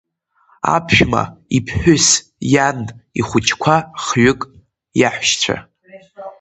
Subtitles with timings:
[0.75, 1.23] Аԥшәма,
[1.57, 2.07] иԥҳәыс,
[2.53, 2.79] иан,
[3.19, 4.41] ихәыҷқәа хҩык,
[4.99, 5.57] иаҳәшьа.